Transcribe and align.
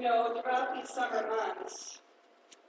You 0.00 0.06
know, 0.06 0.40
throughout 0.40 0.74
these 0.74 0.88
summer 0.88 1.28
months, 1.28 1.98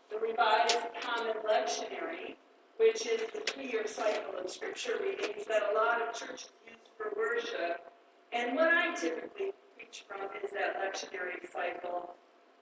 the 0.09 0.17
Revised 0.19 0.79
Common 1.01 1.37
Lectionary, 1.49 2.35
which 2.75 3.07
is 3.07 3.21
the 3.33 3.39
three-year 3.47 3.87
cycle 3.87 4.37
of 4.37 4.51
scripture 4.51 4.99
readings 5.01 5.45
that 5.47 5.61
a 5.71 5.73
lot 5.73 6.01
of 6.01 6.13
churches 6.13 6.49
use 6.67 6.75
for 6.97 7.13
worship, 7.15 7.89
and 8.33 8.53
what 8.53 8.73
I 8.73 8.93
typically 8.95 9.53
preach 9.77 10.03
from 10.09 10.27
is 10.43 10.51
that 10.51 10.75
lectionary 10.81 11.49
cycle. 11.49 12.15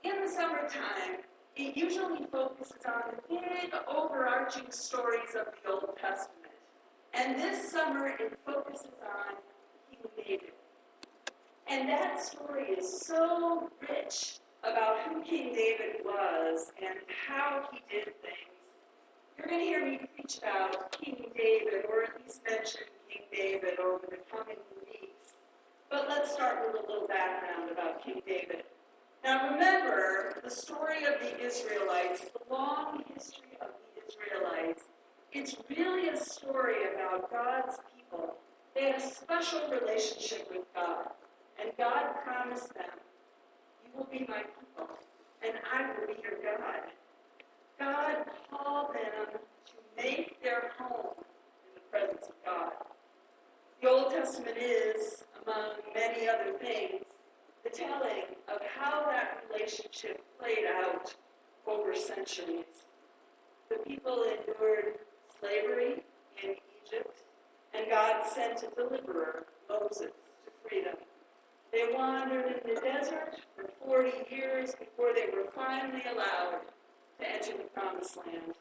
In 0.03 0.23
the 0.23 0.29
summertime, 0.31 1.23
it 1.55 1.75
usually 1.75 2.27
focuses 2.31 2.85
on 2.85 3.15
the 3.15 3.21
big 3.27 3.73
overarching 3.87 4.69
stories 4.69 5.33
of 5.35 5.47
the 5.63 5.71
Old 5.71 5.97
Testament. 5.99 6.53
And 7.15 7.39
this 7.39 7.71
summer, 7.71 8.09
it 8.09 8.37
focuses 8.45 8.85
on 9.01 9.33
King 9.89 10.11
David. 10.15 10.51
And 11.67 11.89
that 11.89 12.23
story 12.23 12.65
is 12.65 13.01
so 13.01 13.71
rich 13.81 14.37
about 14.63 14.99
who 15.07 15.21
King 15.23 15.53
David 15.53 16.03
was 16.03 16.71
and 16.81 16.99
how 17.27 17.63
he 17.71 17.79
did 17.89 18.05
things. 18.21 18.59
You're 19.37 19.47
going 19.47 19.59
to 19.59 19.65
hear 19.65 19.85
me 19.85 19.99
preach 20.15 20.37
about 20.39 20.91
King 20.91 21.31
David, 21.35 21.85
or 21.89 22.03
at 22.03 22.09
least 22.21 22.41
mention 22.47 22.81
King 23.09 23.23
David 23.31 23.79
over 23.79 24.05
the 24.09 24.17
coming 24.29 24.57
weeks. 24.81 25.33
But 25.89 26.07
let's 26.09 26.33
start 26.33 26.59
with 26.65 26.83
a 26.83 26.91
little 26.91 27.07
background 27.07 27.71
about 27.71 28.03
King 28.03 28.21
David. 28.27 28.63
Now 29.23 29.51
remember 29.51 30.39
the 30.43 30.49
story 30.49 31.05
of 31.05 31.19
the 31.21 31.39
Israelites, 31.41 32.25
the 32.25 32.53
long 32.53 33.03
history 33.13 33.57
of 33.61 33.69
the 33.95 34.01
Israelites. 34.07 34.83
It's 35.31 35.55
really 35.69 36.09
a 36.09 36.17
story 36.17 36.75
about 36.93 37.31
God's 37.31 37.77
people. 37.95 38.35
They 38.75 38.83
had 38.83 38.95
a 38.95 39.01
special 39.01 39.61
relationship 39.69 40.49
with 40.51 40.63
God, 40.75 41.09
and 41.61 41.71
God 41.77 42.15
promised 42.23 42.73
them, 42.73 42.85
will 43.99 44.07
be 44.11 44.25
my 44.29 44.43
people, 44.43 44.87
and 45.43 45.53
I 45.73 45.91
will 45.91 46.07
be 46.07 46.21
your 46.23 46.39
God. 46.41 46.87
God 47.77 48.15
called 48.49 48.93
them 48.93 49.39
to 49.67 50.01
make 50.01 50.41
their 50.41 50.71
home 50.77 51.15
in 51.65 51.75
the 51.75 51.81
presence 51.91 52.27
of 52.27 52.45
God. 52.45 52.71
The 53.81 53.89
Old 53.89 54.11
Testament 54.11 54.57
is, 54.57 55.23
among 55.45 55.71
many 55.93 56.29
other 56.29 56.57
things, 56.59 57.03
the 57.63 57.69
telling 57.69 58.23
of 58.47 58.61
how 58.77 59.05
that 59.05 59.43
relationship 59.51 60.21
played 60.39 60.65
out 60.81 61.13
over 61.67 61.93
centuries. 61.93 62.85
The 63.69 63.77
people 63.85 64.23
endured 64.23 64.99
slavery 65.39 66.03
in 66.41 66.55
Egypt, 66.85 67.23
and 67.73 67.89
God 67.89 68.23
sent 68.33 68.63
a 68.63 68.75
deliverer, 68.75 69.45
Moses, 69.69 70.11
to 70.45 70.69
free 70.69 70.83
them. 70.83 70.95
They 71.71 71.87
wandered 71.93 72.45
in 72.45 72.73
the 72.73 72.81
desert 72.81 73.35
for 73.55 73.69
40 73.85 74.35
years 74.35 74.73
before 74.75 75.13
they 75.13 75.27
were 75.31 75.49
finally 75.55 76.01
allowed 76.11 76.61
to 77.19 77.29
enter 77.29 77.57
the 77.57 77.69
promised 77.73 78.17
land. 78.17 78.53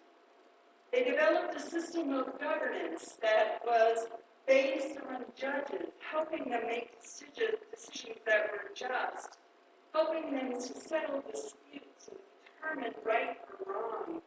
They 0.92 1.04
developed 1.04 1.54
a 1.54 1.60
system 1.60 2.12
of 2.12 2.38
governance 2.38 3.16
that 3.22 3.60
was 3.64 4.06
based 4.46 4.98
on 5.08 5.24
judges, 5.36 5.88
helping 6.10 6.50
them 6.50 6.62
make 6.66 7.00
decisions 7.00 8.18
that 8.26 8.50
were 8.52 8.70
just, 8.74 9.38
helping 9.94 10.32
them 10.32 10.52
to 10.52 10.80
settle 10.80 11.22
disputes 11.30 12.08
and 12.10 12.18
determine 12.82 12.94
right 13.04 13.36
or 13.66 13.72
wrong, 13.72 14.22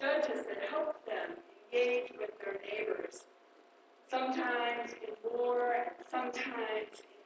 judges 0.00 0.46
that 0.46 0.58
helped 0.70 1.04
them 1.06 1.36
engage 1.72 2.12
with 2.18 2.30
their 2.38 2.58
neighbors, 2.70 3.24
sometimes 4.10 4.92
in 5.02 5.14
war 5.30 5.74
and 5.74 5.90
sometimes 6.10 7.00
in. 7.00 7.17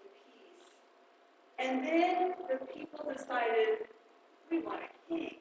And 1.62 1.84
then 1.84 2.32
the 2.50 2.64
people 2.66 3.04
decided, 3.12 3.86
we 4.50 4.60
want 4.60 4.80
a 4.82 5.14
king. 5.14 5.36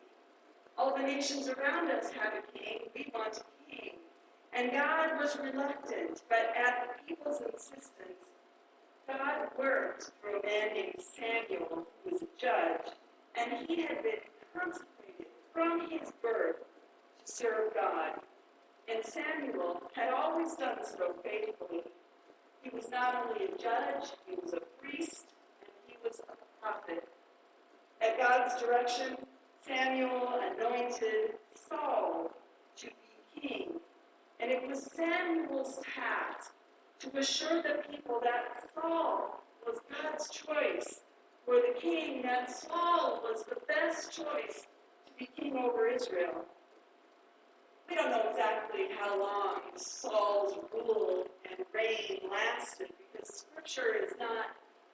All 0.78 0.96
the 0.96 1.02
nations 1.02 1.50
around 1.50 1.90
us 1.90 2.12
have 2.12 2.34
a 2.34 2.58
king. 2.58 2.82
We 2.94 3.12
want 3.14 3.38
a 3.40 3.72
king. 3.72 3.94
And 4.54 4.72
God 4.72 5.18
was 5.20 5.38
reluctant, 5.42 6.22
but 6.30 6.54
at 6.56 6.90
the 6.90 7.08
people's 7.08 7.42
insistence, 7.42 8.30
God 9.08 9.48
worked 9.58 10.12
through 10.22 10.40
a 10.42 10.46
man 10.46 10.74
named 10.74 10.96
Samuel, 11.00 11.88
who 12.04 12.12
was 12.12 12.22
a 12.22 12.28
judge, 12.38 12.94
and 13.36 13.68
he 13.68 13.82
had 13.82 14.04
been 14.04 14.22
consecrated 14.54 15.28
from 15.54 15.90
his 15.90 16.12
birth 16.22 16.58
to 17.26 17.32
serve 17.32 17.74
God. 17.74 18.20
And 18.88 19.04
Samuel 19.04 19.82
had 19.94 20.14
always 20.14 20.54
done 20.56 20.80
so 20.84 21.16
faithfully. 21.24 21.84
He 22.62 22.70
was 22.70 22.90
not 22.92 23.16
only 23.26 23.46
a 23.46 23.58
judge, 23.58 24.12
he 24.28 24.36
was 24.36 24.54
a 24.54 24.62
priest, 24.82 25.31
was 26.12 26.22
a 26.28 26.62
prophet. 26.62 27.08
At 28.02 28.18
God's 28.18 28.62
direction, 28.62 29.16
Samuel 29.66 30.40
anointed 30.58 31.36
Saul 31.70 32.32
to 32.78 32.88
be 32.88 33.48
king 33.48 33.70
and 34.40 34.52
it 34.52 34.68
was 34.68 34.92
Samuel's 34.96 35.80
task 35.96 36.54
to 37.00 37.18
assure 37.18 37.62
the 37.62 37.84
people 37.90 38.20
that 38.24 38.64
Saul 38.74 39.44
was 39.66 39.78
God's 39.90 40.30
choice 40.30 41.02
for 41.46 41.56
the 41.56 41.80
king, 41.80 42.24
that 42.24 42.50
Saul 42.50 43.22
was 43.24 43.46
the 43.46 43.58
best 43.68 44.12
choice 44.12 44.66
to 45.06 45.14
be 45.18 45.30
king 45.40 45.58
over 45.58 45.88
Israel. 45.88 46.46
We 47.88 47.96
don't 47.96 48.10
know 48.10 48.30
exactly 48.32 48.88
how 49.00 49.20
long 49.20 49.62
Saul's 49.76 50.58
rule 50.74 51.28
and 51.50 51.66
reign 51.74 52.20
lasted 52.30 52.88
because 53.14 53.46
scripture 53.46 53.96
is 54.04 54.14
not 54.20 54.48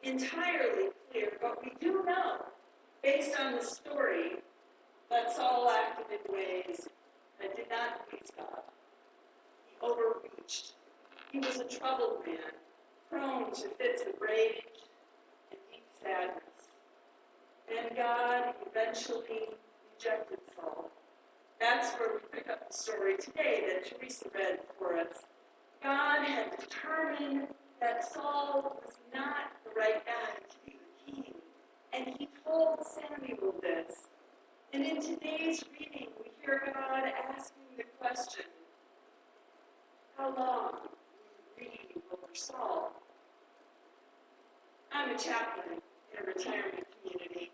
entirely 0.03 0.89
clear, 1.11 1.31
but 1.41 1.63
we 1.63 1.71
do 1.79 2.03
know, 2.05 2.45
based 3.03 3.39
on 3.39 3.55
the 3.55 3.63
story, 3.63 4.37
that 5.09 5.33
Saul 5.35 5.69
acted 5.69 6.05
in 6.11 6.33
ways 6.33 6.87
that 7.39 7.55
did 7.55 7.69
not 7.69 8.09
please 8.09 8.29
God 8.37 8.61
He 9.67 9.75
overreached. 9.81 10.73
He 11.31 11.39
was 11.39 11.59
a 11.59 11.65
troubled 11.65 12.25
man, 12.25 12.37
prone 13.09 13.51
to 13.53 13.69
fits 13.77 14.01
of 14.01 14.19
rage 14.19 14.63
and 15.51 15.59
deep 15.71 15.83
sadness. 16.01 16.43
And 17.69 17.95
God 17.95 18.53
eventually 18.65 19.49
rejected 19.95 20.39
Saul. 20.55 20.89
That's 21.59 21.91
where 21.93 22.09
we 22.13 22.19
pick 22.37 22.49
up 22.49 22.67
the 22.69 22.73
story 22.73 23.17
today 23.17 23.63
that 23.67 23.85
Teresa 23.89 24.25
read 24.33 24.59
for 24.77 24.97
us. 24.97 25.25
God 25.83 26.23
had 26.23 26.51
determined 26.57 27.47
that 27.81 28.11
Saul 28.11 28.79
was 28.83 28.95
not 29.13 29.51
right 29.77 30.03
guy 30.05 30.33
to 30.49 30.57
be 30.65 30.79
king. 31.05 31.33
And 31.93 32.07
he 32.17 32.27
told 32.43 32.79
Samuel 32.83 33.53
this. 33.61 34.07
And 34.73 34.83
in 34.85 35.01
today's 35.01 35.63
reading, 35.79 36.07
we 36.19 36.31
hear 36.41 36.61
God 36.73 37.03
asking 37.29 37.77
the 37.77 37.83
question 37.99 38.45
how 40.17 40.35
long 40.35 40.71
will 40.81 41.63
you 41.63 41.69
read 41.69 42.01
over 42.11 42.33
Saul? 42.33 42.91
I'm 44.91 45.15
a 45.15 45.17
chaplain 45.17 45.79
in 46.11 46.23
a 46.23 46.25
retirement 46.25 46.87
community. 47.03 47.51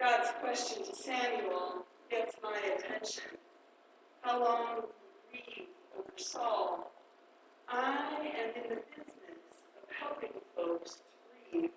God's 0.00 0.30
question 0.40 0.82
to 0.84 0.94
Samuel 0.96 1.84
gets 2.10 2.34
my 2.42 2.58
attention. 2.74 3.36
How 4.22 4.42
long 4.42 4.76
will 4.76 4.88
you 5.34 5.40
read 5.40 5.66
over 5.98 6.12
Saul? 6.16 6.90
I 7.68 8.16
am 8.16 8.62
in 8.62 8.70
the 8.70 8.76
business 8.96 9.44
of 9.76 9.88
helping 10.00 10.40
folks 10.56 11.02
grieve. 11.50 11.70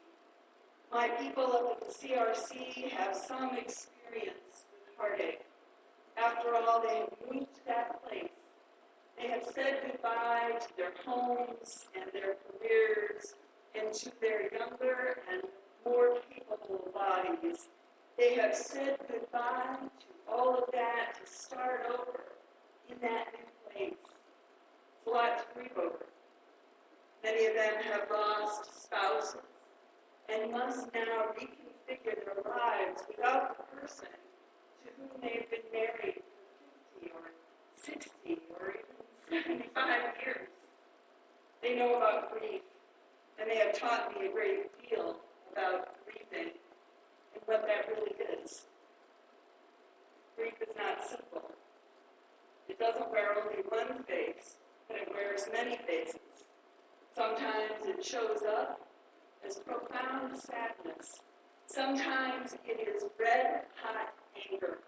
My 0.91 1.07
people 1.19 1.71
at 1.71 1.79
the 1.79 2.07
CRC 2.07 2.89
have 2.91 3.15
some 3.15 3.57
experience 3.57 4.65
with 4.71 4.97
heartache. 4.97 5.41
After 6.17 6.55
all, 6.55 6.81
they 6.81 6.95
have 6.99 7.09
moved 7.31 7.53
to 7.55 7.65
that 7.67 8.03
place 8.03 8.29
they 9.21 9.27
have 9.27 9.43
said 9.53 9.81
goodbye 9.85 10.57
to 10.59 10.77
their 10.77 10.93
homes 11.05 11.85
and 11.93 12.05
their 12.11 12.35
careers 12.47 13.35
and 13.75 13.93
to 13.93 14.11
their 14.19 14.51
younger 14.51 15.17
and 15.31 15.43
more 15.85 16.17
capable 16.33 16.89
bodies. 16.91 17.67
They 18.17 18.33
have 18.35 18.55
said 18.55 18.97
goodbye 19.07 19.77
to 19.99 20.31
all 20.31 20.57
of 20.57 20.63
that 20.73 21.19
to 21.23 21.31
start 21.31 21.81
over 21.91 22.23
in 22.89 22.97
that 23.01 23.27
new 23.33 23.71
place. 23.71 23.93
It's 23.93 25.07
a 25.07 25.09
lot 25.09 25.37
to 25.37 25.43
grieve 25.53 25.77
over. 25.77 26.05
Many 27.23 27.45
of 27.45 27.53
them 27.53 27.73
have 27.91 28.07
lost 28.11 28.83
spouses 28.83 29.41
and 30.33 30.51
must 30.51 30.87
now 30.95 31.27
reconfigure 31.37 32.25
their 32.25 32.43
lives 32.43 33.03
without 33.07 33.57
the 33.57 33.77
person 33.77 34.07
to 34.83 34.89
whom 34.97 35.21
they've 35.21 35.49
been 35.51 35.71
married 35.71 36.21
for 36.99 37.05
50 37.05 37.11
or 37.13 37.31
60 37.75 38.39
or 38.59 38.69
even 38.71 38.91
75 39.31 39.87
years. 40.25 40.49
They 41.71 41.77
know 41.77 41.95
about 41.95 42.37
grief, 42.37 42.63
and 43.39 43.49
they 43.49 43.55
have 43.55 43.79
taught 43.79 44.11
me 44.19 44.27
a 44.27 44.31
great 44.33 44.67
deal 44.89 45.15
about 45.53 45.87
grieving 46.03 46.51
and 47.33 47.43
what 47.45 47.65
that 47.65 47.87
really 47.87 48.11
is. 48.43 48.65
Grief 50.35 50.55
is 50.61 50.75
not 50.77 51.07
simple. 51.07 51.51
It 52.67 52.77
doesn't 52.77 53.09
wear 53.09 53.37
only 53.37 53.63
one 53.69 54.03
face, 54.03 54.57
but 54.89 54.97
it 54.97 55.07
wears 55.13 55.43
many 55.53 55.77
faces. 55.87 56.43
Sometimes 57.15 57.85
it 57.85 58.03
shows 58.03 58.43
up 58.45 58.81
as 59.47 59.59
profound 59.59 60.37
sadness. 60.37 61.21
Sometimes 61.67 62.53
it 62.65 62.85
is 62.85 63.03
red 63.17 63.61
hot 63.81 64.13
anger. 64.51 64.79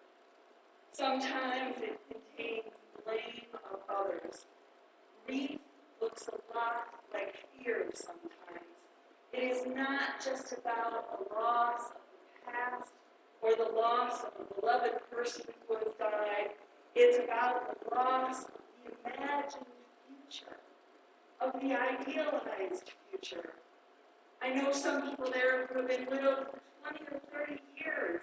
Sometimes 0.91 1.77
it 1.77 1.97
contains 2.11 2.73
blame 3.05 3.45
of 3.71 3.79
others. 3.89 4.47
Grief 5.25 5.59
looks 6.13 6.27
a 6.27 6.55
lot 6.55 6.85
like 7.11 7.33
fear 7.57 7.85
sometimes. 7.95 8.69
It 9.33 9.39
is 9.39 9.65
not 9.75 10.23
just 10.23 10.53
about 10.53 11.05
a 11.17 11.33
loss 11.33 11.89
of 11.89 12.01
the 12.35 12.51
past 12.51 12.93
or 13.41 13.55
the 13.55 13.71
loss 13.75 14.21
of 14.21 14.33
a 14.39 14.61
beloved 14.61 14.91
person 15.11 15.45
who 15.67 15.75
has 15.75 15.87
died. 15.97 16.49
It's 16.95 17.17
about 17.17 17.79
the 17.79 17.95
loss 17.95 18.43
of 18.43 18.51
the 18.85 19.15
imagined 19.17 19.65
future, 20.29 20.57
of 21.41 21.53
the 21.53 21.73
idealized 21.73 22.91
future. 23.09 23.53
I 24.43 24.53
know 24.53 24.71
some 24.71 25.09
people 25.09 25.31
there 25.33 25.65
who 25.65 25.79
have 25.79 25.87
been 25.87 26.05
widowed 26.11 26.45
for 26.51 26.91
20 26.91 27.05
or 27.11 27.21
30 27.47 27.59
years. 27.83 28.21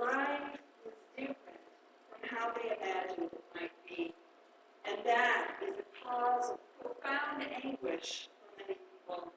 Life 0.00 0.58
is 0.84 0.94
different 1.16 1.62
from 2.10 2.36
how 2.36 2.50
they 2.54 2.74
imagined 2.74 3.30
it 3.32 3.44
might 3.54 3.70
be. 3.86 4.14
And 4.84 4.98
that 5.04 5.50
is 5.62 5.74
a 5.78 6.08
cause 6.08 6.50
of 6.50 6.58
profound 6.80 7.42
for 8.00 8.62
many 8.62 8.78
people. 8.78 9.32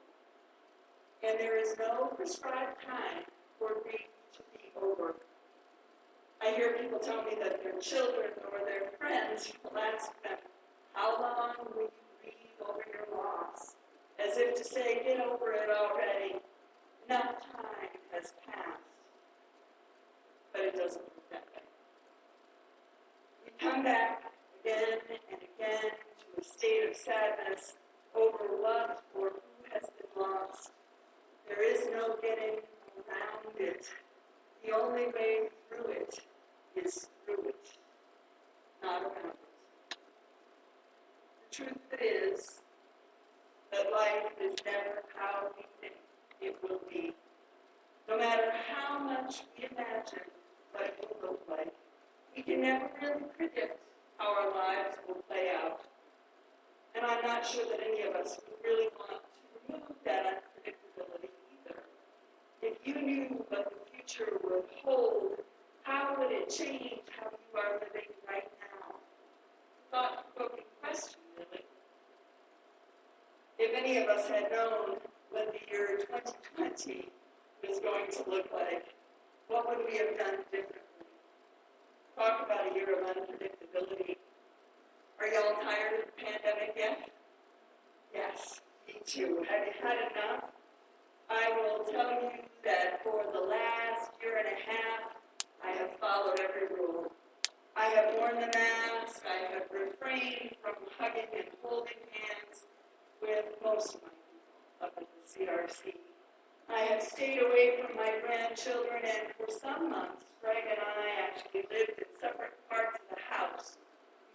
And 1.24 1.39
there 1.39 1.57
is 1.57 1.75
no 1.77 2.07
prescribed 2.15 2.81
time 2.86 3.24
for 3.60 3.81
grief 3.83 4.07
to 4.33 4.39
be 4.54 4.71
over. 4.81 5.15
I 6.42 6.51
hear 6.56 6.74
people 6.74 7.00
tell 7.00 7.24
me 7.24 7.31
that 7.42 7.63
their 7.63 7.80
children 7.80 8.31
or 8.51 8.60
their 8.65 8.92
friends 9.00 9.51
will 9.63 9.77
ask 9.77 10.12
them, 10.24 10.38
How 10.94 11.19
long 11.21 11.54
will 11.75 11.83
you 11.83 11.89
grieve 12.21 12.36
over 12.62 12.83
your 12.92 13.18
loss? 13.18 13.75
As 14.19 14.38
if 14.38 14.56
to 14.56 14.63
say, 14.63 15.01
Get 15.06 15.19
over 15.19 15.51
it 15.54 15.69
already. 15.69 16.36
Enough 17.10 17.42
time 17.42 17.95
has 18.13 18.33
passed. 18.45 18.83
But 20.51 20.62
it 20.62 20.75
doesn't 20.77 21.01
work 21.01 21.30
that 21.31 21.44
way. 21.56 21.63
We 23.45 23.51
come 23.60 23.83
back 23.83 24.24
again 24.63 25.00
and 25.10 25.39
again 25.42 25.92
to 25.92 26.42
a 26.42 26.44
state 26.44 26.89
of 26.89 26.95
sadness 26.95 27.74
over 28.15 28.45
what 28.62 29.04
or 29.15 29.30
who 29.30 29.74
has 29.74 29.83
been 29.98 30.21
lost. 30.21 30.71
There 31.48 31.63
is 31.63 31.88
no 31.92 32.15
getting 32.21 32.60
around 32.98 33.56
it. 33.60 33.88
The 34.65 34.71
only 34.71 35.07
way 35.07 35.50
through 35.68 35.92
it 35.92 36.19
is 36.75 37.07
through 37.25 37.50
it, 37.50 37.68
not 38.81 39.01
around 39.01 39.38
it. 39.92 39.98
The 41.50 41.56
truth 41.56 42.01
is 42.01 42.62
that 43.71 43.92
life 43.92 44.31
is 44.42 44.56
never 44.65 45.01
how 45.15 45.50
we 45.57 45.63
think 45.81 45.95
it 46.42 46.57
will 46.63 46.81
be. 46.89 47.13
No 48.07 48.18
matter 48.18 48.51
how 48.69 49.00
much 49.00 49.44
we 49.57 49.65
imagine 49.65 50.30
what 50.71 50.86
it 50.86 50.95
will 51.01 51.30
look 51.30 51.42
like, 51.50 51.74
we 52.36 52.44
can 52.44 52.62
never 52.62 52.89
really 53.01 53.24
predict 53.38 53.80
how 54.18 54.33
our 54.33 54.50
lives 54.54 54.98
will 55.07 55.21
play 55.30 55.50
out. 55.63 55.81
And 56.95 57.06
I'm 57.06 57.25
not 57.25 57.45
sure 57.45 57.66
that 57.66 57.80
any 57.86 58.04
of 58.04 58.16
us 58.16 58.40
would 58.45 58.57
really 58.63 58.90
want 58.98 59.22
to 59.22 59.74
remove 59.74 59.98
that 60.06 60.44
unpredictability 60.44 61.30
either. 61.66 61.80
If 62.62 62.78
you 62.86 63.01
knew 63.01 63.45
what 63.50 63.72
the 63.72 63.92
future 63.92 64.38
would 64.44 64.63
hold, 64.84 65.40
how 65.84 66.16
would 66.18 66.31
it 66.31 66.50
change 66.50 67.01
how 67.19 67.30
you 67.31 67.60
are 67.60 67.80
living 67.80 68.10
right 68.28 68.50
now? 68.62 68.95
Thought 69.92 70.36
provoking 70.36 70.66
question, 70.81 71.19
really. 71.38 71.66
If 73.60 73.75
any 73.75 73.98
of 73.98 74.07
us 74.07 74.28
had 74.28 74.51
known 74.51 74.98
what 75.31 75.54
the 75.54 75.72
year 75.72 75.98
2020 75.98 77.10
was 77.68 77.80
going 77.80 78.12
to 78.12 78.30
look 78.30 78.48
like, 78.54 78.86
what 79.48 79.68
would 79.68 79.86
we 79.89 79.98
have 79.98 80.18
done 80.18 80.38
differently? 80.51 80.80
Talk 82.18 82.46
about 82.46 82.72
a 82.72 82.75
year 82.75 83.00
of 83.00 83.07
unpredictability. 83.07 84.18
Are 85.19 85.28
y'all 85.28 85.56
tired 85.63 86.00
of 86.00 86.06
the 86.06 86.24
pandemic 86.24 86.74
yet? 86.75 87.10
Yes, 88.13 88.62
me 88.88 88.96
too. 89.06 89.44
Have 89.50 89.66
you 89.66 89.74
had 89.81 89.98
enough? 90.12 90.44
I 91.30 91.51
will 91.56 91.86
tell 91.86 92.12
you 92.12 92.30
that 92.66 93.01
for 93.04 93.24
the 93.31 93.39
last 93.39 94.12
year 94.22 94.38
and 94.38 94.48
a 94.48 94.72
half, 94.72 95.16
I 95.63 95.72
have 95.72 95.98
followed 96.00 96.39
every 96.39 96.75
rule. 96.75 97.12
I 97.75 97.86
have 97.86 98.16
worn 98.16 98.36
the 98.36 98.51
mask. 98.54 99.24
I 99.25 99.54
have 99.54 99.63
refrained 99.72 100.56
from 100.62 100.74
hugging 101.00 101.30
and 101.36 101.48
holding 101.63 102.04
hands 102.12 102.66
with 103.22 103.46
most 103.63 103.96
of 103.96 104.01
my 104.04 104.10
people 104.10 104.86
up 104.86 104.94
at 104.98 105.07
the 105.07 105.46
CRC. 105.46 105.96
I 106.69 106.80
have 106.94 107.01
stayed 107.01 107.39
away 107.42 107.80
from 107.81 107.96
my 107.96 108.13
grandchildren, 108.25 109.01
and 109.04 109.28
for 109.83 109.89
some 109.89 109.91
months, 109.91 110.24
Greg 110.41 110.63
and 110.69 110.80
I 110.80 111.27
actually 111.27 111.63
lived 111.71 112.00
in 112.00 112.06
separate 112.21 112.53
parts 112.69 113.00
of 113.00 113.18
the 113.18 113.21
house 113.35 113.77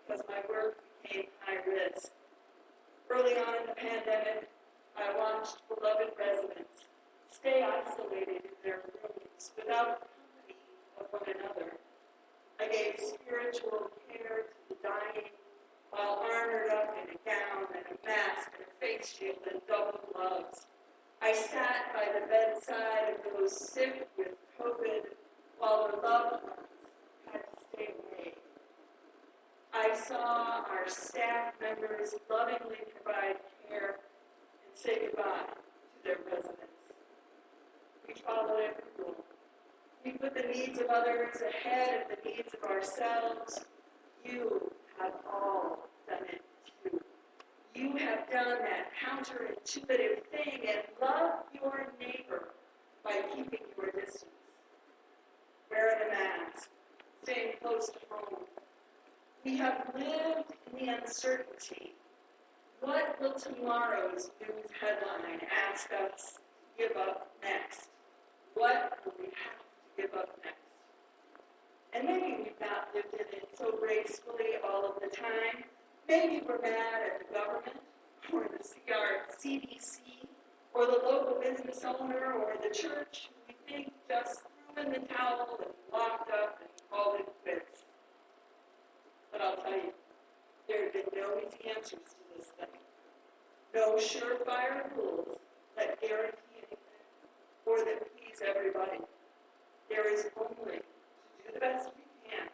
because 0.06 0.22
my 0.28 0.40
work 0.48 0.78
became 1.02 1.26
high 1.40 1.60
risk. 1.66 2.10
Early 3.10 3.36
on 3.36 3.54
in 3.60 3.66
the 3.68 3.74
pandemic, 3.74 4.48
I 4.96 5.16
watched 5.16 5.56
beloved 5.68 6.12
residents 6.18 6.84
stay 7.30 7.64
isolated 7.64 8.44
in 8.44 8.56
their 8.64 8.80
rooms 8.84 9.52
without 9.56 10.00
the 10.00 10.52
company 10.52 10.56
of 11.00 11.06
one 11.10 11.28
another. 11.28 11.72
I 12.60 12.68
gave 12.68 12.98
spiritual 12.98 13.90
care 14.08 14.48
to 14.48 14.56
the 14.68 14.76
dying 14.82 15.30
while 15.90 16.24
armored 16.24 16.70
up 16.70 16.94
in 17.00 17.14
a 17.14 17.18
gown 17.24 17.68
and 17.72 17.86
a 17.88 18.06
mask 18.06 18.52
and 18.58 18.66
a 18.66 18.72
face 18.80 19.16
shield 19.16 19.40
and 19.50 19.60
double 19.68 20.00
gloves. 20.12 20.66
I 21.22 21.32
sat 21.32 21.92
by 21.94 22.06
the 22.12 22.26
bedside 22.26 23.14
of 23.14 23.32
those 23.32 23.72
sick 23.72 24.08
with 24.16 24.34
COVID 24.60 25.14
while 25.58 25.88
their 25.88 26.02
loved 26.02 26.42
ones 26.44 26.68
had 27.32 27.42
to 27.42 27.64
stay 27.72 27.88
away. 27.98 28.34
I 29.74 29.94
saw 29.94 30.62
our 30.88 30.94
staff 30.94 31.52
members 31.60 32.14
lovingly 32.30 32.78
provide 32.94 33.36
care 33.68 33.96
and 33.96 34.74
say 34.74 34.98
goodbye 35.04 35.44
to 35.44 36.02
their 36.02 36.16
residents. 36.24 36.62
We 38.06 38.14
followed 38.14 38.60
every 38.60 38.84
rule. 38.98 39.14
We 40.02 40.12
put 40.12 40.34
the 40.34 40.48
needs 40.48 40.80
of 40.80 40.86
others 40.86 41.36
ahead 41.42 42.06
of 42.10 42.16
the 42.16 42.30
needs 42.30 42.54
of 42.54 42.70
ourselves. 42.70 43.66
You 44.24 44.72
have 44.98 45.12
all 45.30 45.88
done 46.08 46.26
it 46.26 46.42
too. 46.82 47.00
You 47.74 47.92
have 47.98 48.30
done 48.30 48.56
that 48.62 48.88
counterintuitive 48.96 50.22
thing 50.32 50.60
and 50.68 50.82
love 51.02 51.32
your 51.52 51.92
neighbor 52.00 52.48
by 53.04 53.20
keeping 53.34 53.60
your 53.76 53.90
distance. 53.90 54.24
Wearing 55.70 55.98
a 56.06 56.12
mask, 56.14 56.70
staying 57.24 57.52
close 57.60 57.90
to 57.90 57.98
home. 58.10 58.44
We 59.44 59.56
have 59.56 59.92
lived 59.94 60.52
in 60.66 60.86
the 60.86 60.92
uncertainty. 61.08 61.94
What 62.80 63.16
will 63.20 63.32
tomorrow's 63.32 64.30
news 64.40 64.68
headline 64.78 65.40
ask 65.70 65.88
us 65.92 66.34
to 66.34 66.88
give 66.88 66.96
up 66.96 67.30
next? 67.42 67.88
What 68.54 68.98
will 69.04 69.14
we 69.18 69.24
have 69.26 69.58
to 69.58 70.02
give 70.02 70.14
up 70.14 70.38
next? 70.44 70.60
And 71.94 72.06
maybe 72.06 72.36
we've 72.44 72.60
not 72.60 72.88
lived 72.94 73.14
in 73.14 73.38
it 73.38 73.48
so 73.56 73.72
gracefully 73.80 74.60
all 74.62 74.84
of 74.84 75.00
the 75.00 75.08
time. 75.08 75.64
Maybe 76.08 76.42
we're 76.46 76.60
mad 76.60 77.00
at 77.14 77.26
the 77.26 77.34
government 77.34 77.80
or 78.30 78.42
the 78.42 78.62
CR, 78.62 79.32
CDC 79.42 80.28
or 80.74 80.86
the 80.86 81.00
local 81.04 81.40
business 81.40 81.82
owner 81.84 82.34
or 82.34 82.52
the 82.62 82.74
church 82.74 83.30
we 83.48 83.54
think 83.66 83.92
just 84.08 84.40
threw 84.74 84.84
in 84.84 84.92
the 84.92 85.08
towel 85.08 85.58
and 85.62 85.72
locked 85.90 86.30
up 86.30 86.58
and 86.60 86.70
called 86.90 87.20
it 87.20 87.28
quits. 87.42 87.84
But 89.32 89.40
I'll 89.40 89.56
tell 89.56 89.72
you, 89.72 89.92
there 90.68 90.84
have 90.84 90.92
been 90.92 91.02
no 91.16 91.38
easy 91.38 91.70
answers 91.74 92.00
to 92.12 92.36
this 92.36 92.48
thing. 92.48 92.68
No 93.74 93.96
surefire 93.96 94.94
rules 94.96 95.38
that 95.76 96.00
guarantee 96.00 96.36
anything 96.58 96.78
or 97.64 97.78
that 97.78 98.00
please 98.16 98.42
everybody. 98.46 98.98
There 99.88 100.12
is 100.12 100.26
only 100.36 100.76
to 100.76 100.82
do 101.46 101.52
the 101.54 101.60
best 101.60 101.88
we 101.96 102.30
can. 102.30 102.48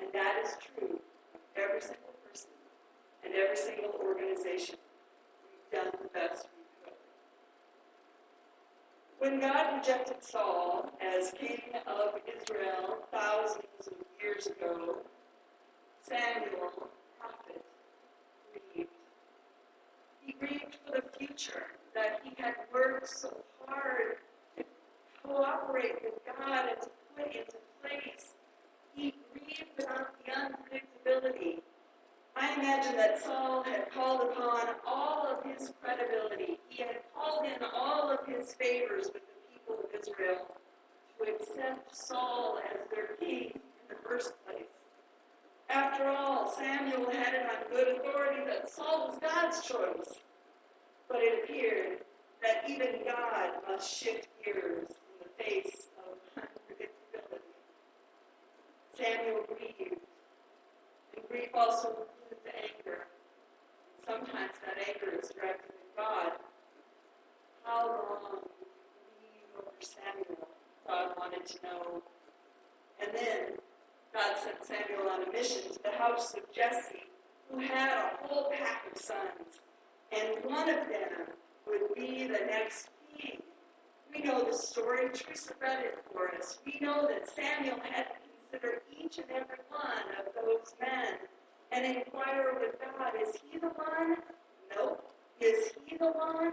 And 0.00 0.08
that 0.12 0.42
is 0.44 0.56
true 0.74 0.98
of 1.34 1.40
every 1.56 1.80
single 1.80 2.14
person 2.28 2.50
and 3.24 3.34
every 3.34 3.56
single 3.56 3.94
organization. 4.04 4.76
We've 5.72 5.82
done 5.82 5.92
the 6.02 6.08
best 6.08 6.48
we 6.56 6.64
could. 6.84 6.98
When 9.18 9.40
God 9.40 9.78
rejected 9.78 10.22
Saul 10.24 10.90
as 11.00 11.32
king 11.38 11.62
of 11.86 12.14
Israel 12.26 12.98
thousands 13.12 13.86
of 13.86 13.94
years 14.20 14.46
ago, 14.46 14.98
Samuel, 16.08 16.88
prophet, 17.18 17.64
grieved. 18.52 18.90
He 20.20 20.32
grieved 20.32 20.76
for 20.86 21.00
the 21.00 21.18
future 21.18 21.66
that 21.94 22.20
he 22.22 22.30
had 22.40 22.54
worked 22.72 23.08
so 23.08 23.36
hard 23.66 24.18
to 24.56 24.64
cooperate 25.24 25.96
with 26.04 26.14
God 26.24 26.68
and 26.68 26.80
to 26.82 26.88
put 27.16 27.26
into 27.34 27.56
place. 27.82 28.34
He 28.94 29.14
grieved 29.32 29.80
about 29.80 30.14
the 30.24 30.30
unpredictability. 30.30 31.60
I 32.36 32.54
imagine 32.54 32.96
that 32.96 33.20
Saul 33.20 33.64
had 33.64 33.90
called 33.92 34.30
upon 34.30 34.76
all 34.86 35.26
of 35.26 35.44
his 35.50 35.72
credibility. 35.82 36.60
He 36.68 36.82
had 36.82 37.00
called 37.16 37.46
in 37.46 37.66
all 37.74 38.10
of 38.10 38.24
his 38.26 38.54
favors 38.54 39.06
with 39.12 39.22
the 39.26 39.52
people 39.52 39.84
of 39.84 40.00
Israel 40.00 40.46
to 41.18 41.34
accept 41.34 41.96
Saul 41.96 42.60
as 42.70 42.88
their 42.94 43.16
king 43.18 43.52
in 43.54 43.60
the 43.88 43.96
first 44.08 44.32
place. 44.44 44.45
After 45.76 46.08
all, 46.08 46.50
Samuel 46.56 47.10
had 47.10 47.34
it 47.34 47.42
on 47.42 47.70
good 47.70 47.98
authority 47.98 48.40
that 48.46 48.70
Saul 48.70 49.08
was 49.08 49.18
God's 49.18 49.60
choice. 49.60 50.20
But 51.06 51.18
it 51.20 51.44
appeared 51.44 51.98
that 52.42 52.64
even 52.66 53.04
God 53.04 53.50
must 53.68 53.94
shift 53.94 54.26
gears 54.42 54.88
in 54.88 55.16
the 55.20 55.44
face 55.44 55.90
of 55.98 56.42
unpredictability. 56.42 57.52
Samuel 58.96 59.44
grieved, 59.48 60.00
and 61.14 61.28
grief 61.28 61.50
also 61.52 61.88
includes 61.88 62.46
anger. 62.56 63.06
Sometimes 64.08 64.52
that 64.64 64.78
anger 64.88 65.20
is 65.22 65.28
directed 65.28 65.72
at 65.76 65.96
God. 65.98 66.32
How 67.64 67.86
long 67.86 68.40
did 68.40 68.48
you 68.48 68.66
grieve 69.20 69.60
over 69.60 69.76
Samuel? 69.80 70.48
God 70.88 71.10
wanted 71.18 71.44
to 71.44 71.58
know. 71.62 72.02
And 72.98 73.10
then 73.12 73.58
God 74.14 74.38
sent 74.42 74.56
To 75.36 75.78
the 75.84 75.90
house 75.98 76.32
of 76.32 76.50
Jesse, 76.50 77.04
who 77.50 77.58
had 77.58 77.90
a 77.90 78.26
whole 78.26 78.50
pack 78.50 78.90
of 78.90 78.98
sons, 78.98 79.60
and 80.10 80.42
one 80.50 80.66
of 80.66 80.88
them 80.88 81.28
would 81.66 81.94
be 81.94 82.26
the 82.26 82.40
next 82.46 82.88
king. 83.18 83.42
We 84.14 84.22
know 84.22 84.44
the 84.44 84.56
story. 84.56 85.10
Teresa 85.12 85.52
read 85.60 85.84
it 85.84 85.98
for 86.10 86.34
us. 86.34 86.58
We 86.64 86.78
know 86.80 87.06
that 87.06 87.28
Samuel 87.28 87.78
had 87.82 88.06
to 88.06 88.14
consider 88.50 88.82
each 88.98 89.18
and 89.18 89.26
every 89.30 89.58
one 89.68 90.08
of 90.18 90.32
those 90.34 90.74
men 90.80 91.18
and 91.70 91.84
inquire 91.84 92.56
with 92.58 92.76
God, 92.80 93.12
is 93.20 93.34
he 93.52 93.58
the 93.58 93.66
one? 93.68 94.16
Nope. 94.74 95.04
Is 95.40 95.72
he 95.84 95.98
the 95.98 96.12
one? 96.12 96.52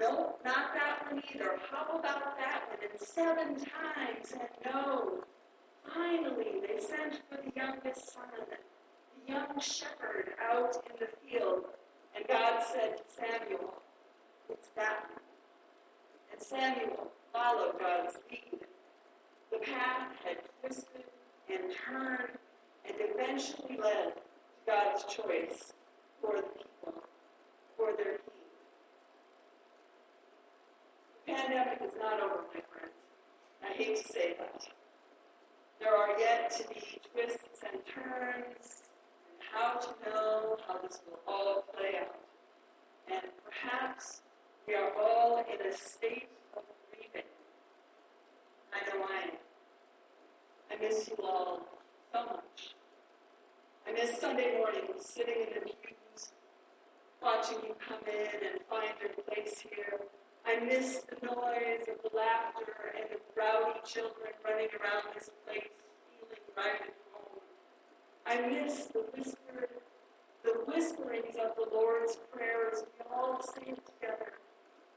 Nope, 0.00 0.40
not 0.44 0.74
that 0.74 1.06
one 1.08 1.22
either. 1.32 1.56
How 1.70 1.98
about 2.00 2.36
that 2.36 2.62
one? 2.68 2.78
And 2.82 3.00
seven 3.00 3.54
times, 3.54 4.32
and 4.32 4.48
no. 4.64 5.22
Finally, 5.92 6.60
they 6.66 6.80
sent 6.80 7.20
for 7.28 7.36
the 7.36 7.52
youngest 7.54 8.12
son, 8.12 8.24
of 8.40 8.48
them, 8.48 8.58
the 9.26 9.32
young 9.32 9.60
shepherd, 9.60 10.30
out 10.50 10.76
in 10.88 10.96
the 10.98 11.08
field. 11.22 11.64
And 12.16 12.26
God 12.28 12.62
said 12.62 12.96
to 12.96 13.02
Samuel, 13.08 13.82
It's 14.48 14.68
that 14.76 15.10
one. 15.10 15.20
And 16.32 16.40
Samuel 16.40 17.10
followed 17.32 17.78
God's 17.78 18.16
lead. 18.30 18.60
The 19.52 19.58
path 19.58 20.08
had 20.24 20.38
twisted 20.60 21.04
and 21.48 21.72
turned 21.86 22.38
and 22.86 22.96
eventually 22.98 23.76
led 23.82 24.14
to 24.14 24.20
God's 24.66 25.04
choice 25.04 25.72
for 26.20 26.36
the 26.36 26.42
people, 26.42 27.02
for 27.76 27.92
their 27.96 28.18
king. 28.18 28.34
The 31.26 31.32
pandemic 31.32 31.82
is 31.84 31.94
not 31.98 32.20
over, 32.20 32.42
my 32.52 32.60
friends. 32.70 32.94
I 33.62 33.72
hate 33.72 33.96
to 33.96 34.12
say 34.12 34.34
that. 34.38 34.66
There 35.84 35.94
are 35.94 36.18
yet 36.18 36.50
to 36.52 36.68
be 36.68 36.80
twists 37.12 37.60
and 37.70 37.78
turns, 37.84 38.84
and 39.28 39.38
how 39.52 39.74
to 39.74 39.88
know 40.08 40.56
how 40.66 40.78
this 40.78 40.98
will 41.06 41.20
all 41.28 41.62
play 41.76 41.98
out. 42.00 42.16
And 43.12 43.20
perhaps 43.44 44.22
we 44.66 44.76
are 44.76 44.92
all 44.98 45.44
in 45.44 45.66
a 45.66 45.76
state 45.76 46.30
of 46.56 46.62
grieving. 46.88 47.28
I 48.72 48.96
know 48.96 49.04
I 49.04 49.24
am. 49.24 49.36
I 50.72 50.88
miss 50.88 51.06
you 51.06 51.22
all 51.22 51.60
so 52.14 52.24
much. 52.24 52.74
I 53.86 53.92
miss 53.92 54.18
Sunday 54.18 54.56
mornings 54.56 55.04
sitting 55.04 55.42
in 55.48 55.64
the 55.64 55.70
pews, 55.82 56.32
watching 57.22 57.58
you 57.62 57.76
come 57.86 58.00
in 58.06 58.48
and 58.48 58.58
find 58.70 58.94
your 59.02 59.10
place 59.26 59.62
here. 59.68 60.00
I 60.46 60.60
miss 60.60 61.00
the 61.08 61.26
noise 61.26 61.88
of 61.88 62.02
the 62.02 62.14
laughter 62.14 62.92
and 62.96 63.08
the 63.10 63.20
rowdy 63.34 63.80
children 63.86 64.32
running 64.44 64.68
around 64.78 65.14
this 65.14 65.30
place, 65.46 65.72
feeling 66.12 66.44
right 66.54 66.80
at 66.84 66.94
home. 67.12 67.40
I 68.26 68.48
miss 68.48 68.84
the 68.92 69.00
whispered, 69.16 69.80
the 70.44 70.52
whisperings 70.66 71.36
of 71.42 71.56
the 71.56 71.74
Lord's 71.74 72.18
prayers 72.30 72.84
we 72.84 73.06
all 73.10 73.40
sing 73.54 73.76
together, 73.88 74.34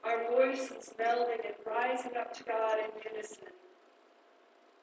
our 0.04 0.30
voices 0.32 0.94
melding 1.00 1.46
and 1.46 1.56
rising 1.66 2.18
up 2.20 2.34
to 2.34 2.44
God 2.44 2.80
in 2.80 3.14
unison. 3.14 3.48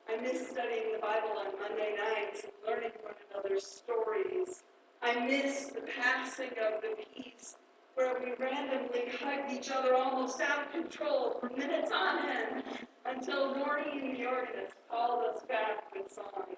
I 0.09 0.17
miss 0.17 0.49
studying 0.49 0.93
the 0.95 0.99
Bible 0.99 1.37
on 1.39 1.61
Monday 1.61 1.95
nights 1.97 2.45
and 2.45 2.53
learning 2.67 2.93
one 3.03 3.15
another's 3.31 3.67
stories. 3.67 4.63
I 5.03 5.27
miss 5.27 5.67
the 5.67 5.83
passing 5.83 6.51
of 6.51 6.81
the 6.81 6.97
peace 7.15 7.57
where 7.95 8.15
we 8.19 8.33
randomly 8.45 9.05
hugged 9.21 9.53
each 9.53 9.71
other 9.71 9.95
almost 9.95 10.41
out 10.41 10.67
of 10.67 10.73
control 10.73 11.39
for 11.41 11.49
minutes 11.57 11.91
on 11.95 12.29
end 12.29 12.63
until 13.07 13.55
Noreen, 13.55 14.15
the 14.15 14.27
organist, 14.27 14.75
called 14.91 15.25
us 15.25 15.43
back 15.49 15.85
with 15.95 16.13
song. 16.13 16.57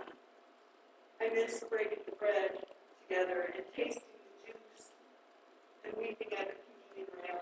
I 1.21 1.29
miss 1.35 1.63
breaking 1.69 2.05
the 2.07 2.17
bread 2.17 2.53
together 3.09 3.53
and 3.55 3.65
tasting 3.75 4.03
the 4.47 4.53
juice 4.53 4.91
and 5.85 5.95
weeping 5.97 6.29
at 6.39 6.49
the 6.49 6.55
communion 6.91 7.17
rail. 7.23 7.41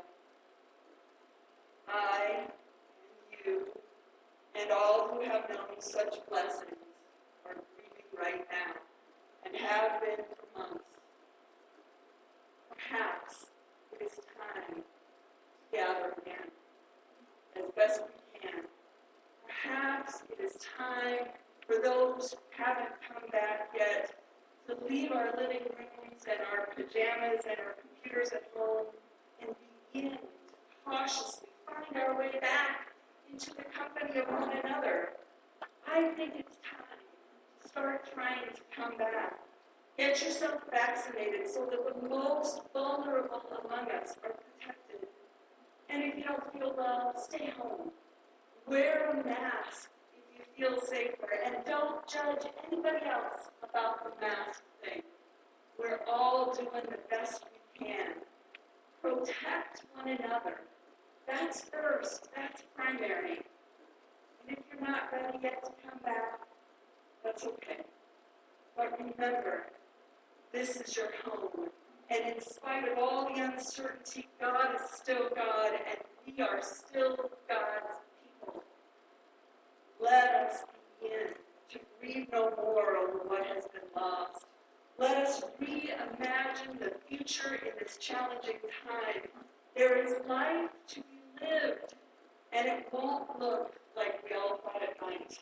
I 1.88 2.46
and 2.46 3.46
you 3.46 3.66
and 4.60 4.70
all 4.70 5.08
who 5.12 5.20
have 5.28 5.48
known 5.48 5.80
such 5.80 6.18
blessings 6.28 6.74
are 7.46 7.54
grieving 7.76 8.10
right 8.16 8.46
now 8.50 8.74
and 9.44 9.54
have 9.56 10.00
been 10.00 10.24
for 10.24 10.58
months. 10.58 10.84
Perhaps 12.70 13.46
it 14.00 14.04
is 14.06 14.18
time 14.36 14.76
to 14.76 15.76
gather 15.76 16.12
again 16.22 16.48
as 17.56 17.70
best 17.76 18.00
we 18.02 18.40
can. 18.40 18.62
Perhaps 19.46 20.22
it 20.30 20.42
is 20.42 20.52
time 20.76 21.28
for 21.66 21.76
those 21.82 22.32
who 22.32 22.62
haven't 22.62 22.94
come 23.06 23.28
back 23.30 23.70
yet 23.76 24.14
to 24.66 24.76
leave 24.88 25.12
our 25.12 25.32
living 25.38 25.62
rooms 25.78 26.22
and 26.28 26.40
our 26.52 26.66
pajamas 26.74 27.44
and 27.48 27.58
our 27.58 27.74
computers 27.80 28.30
at 28.32 28.44
home 28.56 28.86
and 29.40 29.54
begin 29.92 30.12
to 30.12 30.18
cautiously 30.84 31.48
find 31.66 32.02
our 32.02 32.18
way 32.18 32.30
back 32.40 32.92
into 33.30 33.50
the 33.50 33.64
company 33.64 34.20
of 34.20 34.28
one 34.28 34.50
another. 34.64 35.10
I 35.86 36.08
think 36.16 36.34
it's 36.38 36.56
time 36.58 36.98
to 37.62 37.68
start 37.68 38.08
trying 38.12 38.48
to 38.54 38.60
come 38.74 38.96
back. 38.96 39.43
Get 39.96 40.20
yourself 40.22 40.60
vaccinated 40.72 41.48
so 41.48 41.66
that 41.70 42.02
the 42.02 42.08
most 42.08 42.62
vulnerable 42.72 43.42
among 43.64 43.90
us 43.90 44.16
are 44.24 44.34
protected. 44.34 45.08
And 45.88 46.02
if 46.02 46.16
you 46.16 46.24
don't 46.24 46.52
feel 46.52 46.74
well, 46.76 47.14
stay 47.16 47.52
home. 47.56 47.90
Wear 48.66 49.10
a 49.10 49.24
mask 49.24 49.90
if 50.12 50.46
you 50.58 50.68
feel 50.68 50.80
safer. 50.80 51.28
And 51.46 51.64
don't 51.64 52.06
judge 52.08 52.50
anybody 52.66 53.06
else 53.06 53.50
about 53.62 54.02
the 54.04 54.20
mask 54.20 54.62
thing. 54.82 55.02
We're 55.78 56.00
all 56.10 56.52
doing 56.54 56.86
the 56.90 56.98
best 57.08 57.44
we 57.78 57.86
can. 57.86 58.14
Protect 59.00 59.82
one 59.94 60.08
another. 60.08 60.60
That's 61.26 61.62
first. 61.64 62.28
That's 62.34 62.62
primary. 62.74 63.42
And 64.48 64.58
if 64.58 64.64
you're 64.72 64.88
not 64.88 65.12
ready 65.12 65.38
yet 65.42 65.64
to 65.64 65.70
come 65.88 66.00
back, 66.04 66.40
that's 67.22 67.44
okay. 67.46 67.82
But 68.76 68.98
remember, 68.98 69.66
this 70.54 70.76
is 70.76 70.96
your 70.96 71.08
home. 71.24 71.68
And 72.08 72.34
in 72.34 72.40
spite 72.40 72.86
of 72.88 72.96
all 72.98 73.34
the 73.34 73.42
uncertainty, 73.42 74.28
God 74.40 74.76
is 74.76 74.88
still 74.92 75.28
God, 75.34 75.72
and 75.72 75.98
we 76.24 76.42
are 76.42 76.60
still 76.62 77.16
God's 77.48 77.98
people. 78.22 78.62
Let 80.00 80.30
us 80.34 80.58
begin 81.02 81.34
to 81.70 81.78
grieve 81.98 82.28
no 82.32 82.52
more 82.56 82.96
over 82.96 83.18
what 83.26 83.44
has 83.46 83.64
been 83.64 83.82
lost. 83.96 84.46
Let 84.96 85.16
us 85.26 85.42
reimagine 85.60 86.78
the 86.78 86.92
future 87.08 87.56
in 87.56 87.72
this 87.80 87.96
challenging 87.96 88.60
time. 88.86 89.22
There 89.76 89.98
is 90.06 90.12
life 90.28 90.70
to 90.88 91.00
be 91.00 91.20
lived, 91.40 91.94
and 92.52 92.68
it 92.68 92.86
won't 92.92 93.40
look 93.40 93.72
like 93.96 94.22
we 94.22 94.36
all 94.36 94.58
thought 94.58 94.82
it 94.82 94.96
might. 95.00 95.36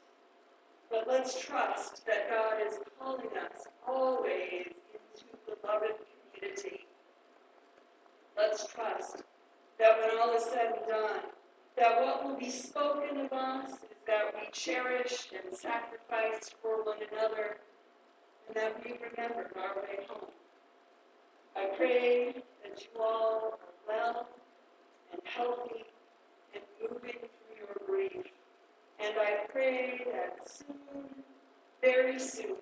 But 0.90 1.07
let's 1.07 1.38
trust 1.38 2.07
that 2.07 2.31
God 2.31 2.66
is 2.66 2.78
calling 2.99 3.37
us 3.37 3.66
always 3.87 4.73
beloved 5.73 5.97
community. 6.35 6.87
Let's 8.37 8.67
trust 8.73 9.23
that 9.79 9.99
when 10.00 10.19
all 10.19 10.35
is 10.35 10.45
said 10.45 10.75
and 10.79 10.88
done, 10.88 11.21
that 11.76 12.00
what 12.00 12.25
will 12.25 12.37
be 12.37 12.50
spoken 12.50 13.19
of 13.19 13.33
us 13.33 13.71
is 13.71 13.99
that 14.07 14.35
we 14.35 14.50
cherish 14.52 15.29
and 15.33 15.57
sacrifice 15.57 16.50
for 16.61 16.85
one 16.85 16.99
another, 17.11 17.57
and 18.49 18.57
that 18.57 18.85
we 18.85 18.93
remember 18.93 19.50
our 19.57 19.83
way 19.83 20.05
home. 20.09 20.31
I 21.57 21.67
pray 21.76 22.35
that 22.62 22.81
you 22.81 23.00
all 23.00 23.59
are 23.61 23.69
well 23.88 24.29
and 25.12 25.21
healthy 25.25 25.85
and 26.55 26.62
moving 26.81 27.19
through 27.19 27.57
your 27.59 27.87
grief. 27.87 28.26
And 29.00 29.14
I 29.19 29.47
pray 29.50 30.05
that 30.12 30.49
soon, 30.49 31.05
very 31.83 32.19
soon, 32.19 32.57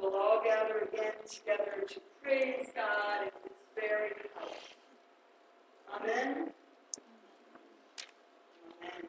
We'll 0.00 0.16
all 0.16 0.40
gather 0.42 0.88
again 0.90 1.12
together 1.30 1.84
to 1.86 2.00
praise 2.22 2.66
God 2.74 3.24
in 3.24 3.30
His 3.42 3.52
very 3.76 4.12
house. 4.34 4.68
Amen. 5.94 6.50
Amen. 8.80 9.02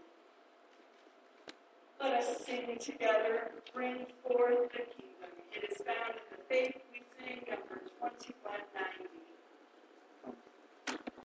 Let 2.02 2.14
us 2.20 2.46
sing 2.46 2.78
together, 2.78 3.52
bring 3.74 4.06
forth 4.28 4.70
the 4.74 4.80
kingdom. 4.80 5.32
It 5.56 5.72
is 5.72 5.78
found 5.78 6.16
in 6.16 6.38
the 6.38 6.44
faith 6.50 6.76
we 6.92 7.02
sing, 7.18 7.40
number 7.48 7.80
2190. 8.02 8.91